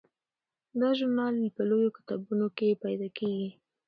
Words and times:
دا 0.79 0.89
ژورنال 0.97 1.35
په 1.55 1.61
لویو 1.69 1.95
کتابتونونو 1.97 2.47
کې 2.57 2.79
پیدا 2.83 3.07
کیږي. 3.17 3.49